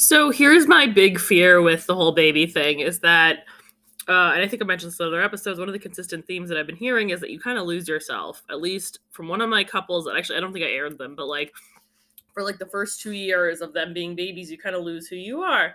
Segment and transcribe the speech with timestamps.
[0.00, 3.40] So here's my big fear with the whole baby thing is that,
[4.08, 5.58] uh, and I think I mentioned this in other episodes.
[5.58, 7.86] One of the consistent themes that I've been hearing is that you kind of lose
[7.86, 8.42] yourself.
[8.48, 10.08] At least from one of my couples.
[10.08, 11.52] Actually, I don't think I aired them, but like
[12.32, 15.16] for like the first two years of them being babies, you kind of lose who
[15.16, 15.74] you are.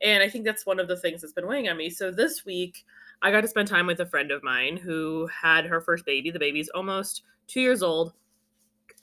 [0.00, 1.90] And I think that's one of the things that's been weighing on me.
[1.90, 2.86] So this week,
[3.20, 6.30] I got to spend time with a friend of mine who had her first baby.
[6.30, 8.14] The baby's almost two years old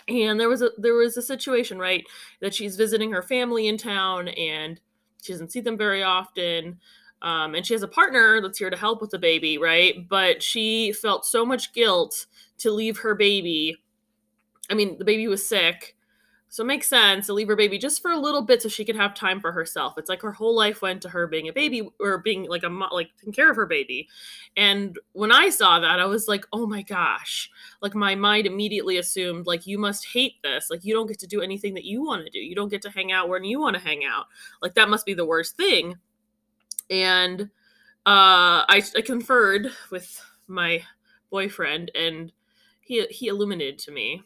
[0.08, 2.06] and there was a there was a situation right
[2.42, 4.80] that she's visiting her family in town and
[5.22, 6.80] she doesn't see them very often
[7.22, 10.08] um, and she has a partner that's here to help with the baby right?
[10.08, 12.28] But she felt so much guilt
[12.60, 13.78] to leave her baby.
[14.70, 15.96] I mean the baby was sick
[16.56, 18.86] so it makes sense to leave her baby just for a little bit so she
[18.86, 19.96] could have time for herself.
[19.98, 22.70] It's like her whole life went to her being a baby or being like a
[22.70, 24.08] mom, like taking care of her baby.
[24.56, 27.50] And when I saw that, I was like, "Oh my gosh."
[27.82, 30.70] Like my mind immediately assumed like you must hate this.
[30.70, 32.40] Like you don't get to do anything that you want to do.
[32.40, 34.28] You don't get to hang out when you want to hang out.
[34.62, 35.96] Like that must be the worst thing.
[36.90, 37.42] And
[38.06, 40.84] uh I I conferred with my
[41.30, 42.32] boyfriend and
[42.80, 44.24] he he illuminated to me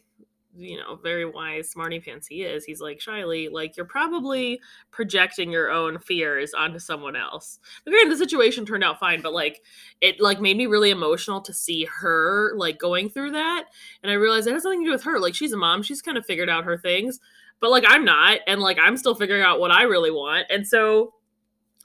[0.56, 5.50] you know, very wise, smarty pants he is, he's like, Shiley, like you're probably projecting
[5.50, 7.58] your own fears onto someone else.
[7.86, 9.62] Again, the situation turned out fine, but like
[10.00, 13.66] it like made me really emotional to see her like going through that.
[14.02, 15.20] And I realized it has nothing to do with her.
[15.20, 17.20] Like she's a mom, she's kind of figured out her things.
[17.60, 20.46] But like I'm not, and like I'm still figuring out what I really want.
[20.50, 21.14] And so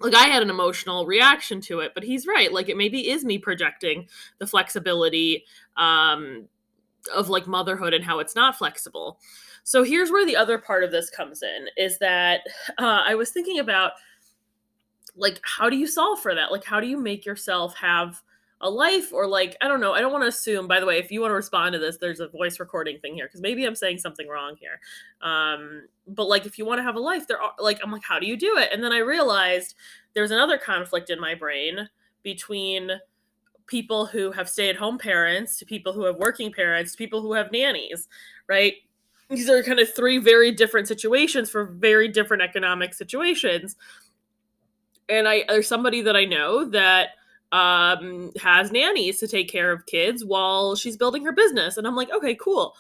[0.02, 2.52] like I had an emotional reaction to it, but he's right.
[2.52, 4.08] Like it maybe is me projecting
[4.40, 5.46] the flexibility
[5.78, 6.48] um
[7.14, 9.20] of like motherhood and how it's not flexible.
[9.64, 12.42] So here's where the other part of this comes in is that
[12.78, 13.94] uh, I was thinking about
[15.16, 16.52] like how do you solve for that?
[16.52, 18.22] Like how do you make yourself have
[18.62, 19.94] a life or like I don't know.
[19.94, 20.68] I don't want to assume.
[20.68, 23.14] By the way, if you want to respond to this, there's a voice recording thing
[23.16, 24.80] here because maybe I'm saying something wrong here.
[25.22, 28.04] Um, but like if you want to have a life, there are like I'm like
[28.04, 28.70] how do you do it?
[28.72, 29.76] And then I realized
[30.14, 31.90] there's another conflict in my brain
[32.24, 32.92] between
[33.68, 37.22] people who have stay at home parents to people who have working parents to people
[37.22, 38.08] who have nannies,
[38.48, 38.76] right?
[39.30, 43.76] These are kind of three very different situations for very different economic situations.
[45.10, 47.10] And I there's somebody that I know that
[47.52, 51.78] um, has nannies to take care of kids while she's building her business.
[51.78, 52.76] And I'm like, okay, cool.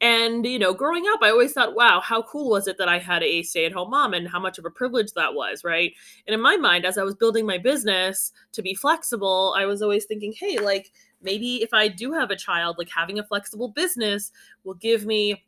[0.00, 2.98] And, you know, growing up, I always thought, wow, how cool was it that I
[2.98, 5.92] had a stay at home mom and how much of a privilege that was, right?
[6.26, 9.82] And in my mind, as I was building my business to be flexible, I was
[9.82, 13.68] always thinking, hey, like maybe if I do have a child, like having a flexible
[13.68, 14.30] business
[14.62, 15.44] will give me,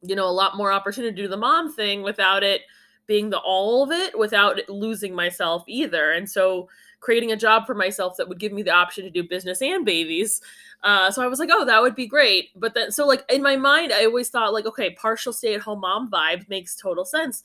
[0.00, 2.62] you know, a lot more opportunity to do the mom thing without it
[3.08, 6.12] being the all of it, without losing myself either.
[6.12, 6.68] And so,
[7.00, 9.84] creating a job for myself that would give me the option to do business and
[9.84, 10.40] babies.
[10.82, 12.50] Uh, so I was like, oh, that would be great.
[12.56, 15.60] But then, so like in my mind, I always thought like, okay, partial stay at
[15.60, 17.44] home mom vibe makes total sense.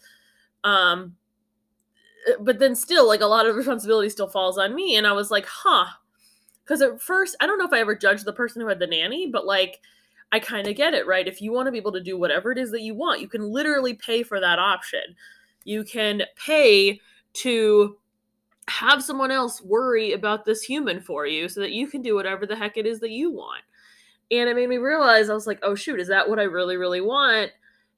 [0.64, 1.16] Um,
[2.28, 4.96] uh, but then still, like a lot of responsibility still falls on me.
[4.96, 5.86] And I was like, huh.
[6.64, 8.88] Because at first, I don't know if I ever judged the person who had the
[8.88, 9.82] nanny, but like,
[10.32, 11.28] I kind of get it, right?
[11.28, 13.28] If you want to be able to do whatever it is that you want, you
[13.28, 15.02] can literally pay for that option.
[15.64, 17.00] You can pay
[17.34, 17.98] to
[18.68, 22.46] have someone else worry about this human for you so that you can do whatever
[22.46, 23.64] the heck it is that you want.
[24.32, 26.78] And it made me realize I was like, oh shoot, is that what I really,
[26.78, 27.52] really want?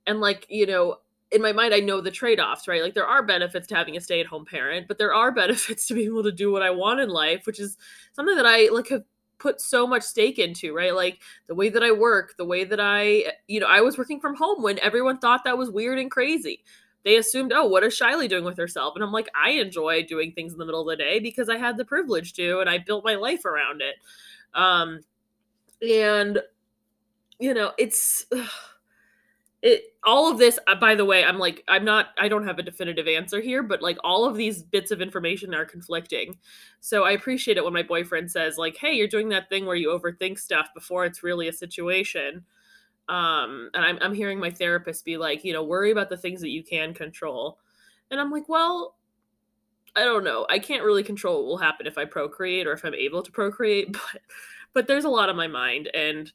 [0.08, 0.98] And like, you know,
[1.32, 2.82] in my mind, I know the trade offs, right?
[2.82, 5.88] Like, there are benefits to having a stay at home parent, but there are benefits
[5.88, 7.78] to being able to do what I want in life, which is
[8.14, 9.04] something that I like have
[9.38, 10.96] put so much stake into, right?
[10.96, 14.20] Like, the way that I work, the way that I, you know, I was working
[14.20, 16.64] from home when everyone thought that was weird and crazy
[17.06, 18.96] they assumed, oh, what is Shiley doing with herself?
[18.96, 21.58] And I'm like, I enjoy doing things in the middle of the day because I
[21.58, 23.96] had the privilege to, and I built my life around it.
[24.56, 25.02] Um,
[25.88, 26.42] and
[27.40, 28.26] you know, it's
[29.62, 30.58] it all of this.
[30.68, 33.62] Uh, by the way, I'm like, I'm not, I don't have a definitive answer here,
[33.62, 36.38] but like all of these bits of information are conflicting.
[36.82, 39.76] So I appreciate it when my boyfriend says, like, hey, you're doing that thing where
[39.76, 42.46] you overthink stuff before it's really a situation
[43.08, 46.42] um and I'm, I'm hearing my therapist be like you know worry about the things
[46.42, 47.60] that you can control.
[48.12, 48.96] And i'm like well
[49.96, 50.46] i don't know.
[50.50, 53.32] I can't really control what will happen if i procreate or if i'm able to
[53.32, 54.22] procreate but
[54.74, 55.90] but there's a lot on my mind.
[55.94, 56.32] And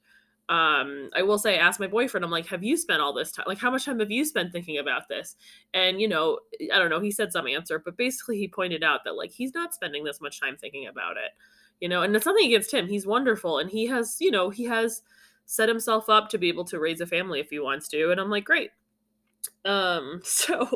[0.48, 3.30] um i will say I asked my boyfriend i'm like have you spent all this
[3.30, 5.36] time like how much time have you spent thinking about this?
[5.74, 6.38] And you know
[6.72, 9.54] i don't know he said some answer but basically he pointed out that like he's
[9.54, 11.32] not spending this much time thinking about it
[11.80, 14.64] you know and it's nothing against him he's wonderful and he has you know he
[14.64, 15.02] has
[15.50, 18.20] set himself up to be able to raise a family if he wants to and
[18.20, 18.70] i'm like great.
[19.64, 20.68] Um so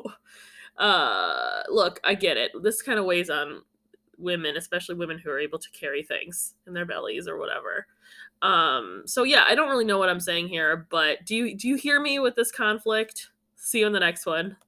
[0.79, 2.51] uh look i get it.
[2.61, 3.63] This kind of weighs on
[4.19, 7.87] women especially women who are able to carry things in their bellies or whatever.
[8.43, 11.69] Um so yeah i don't really know what i'm saying here but do you do
[11.69, 13.31] you hear me with this conflict?
[13.55, 14.57] See you in the next one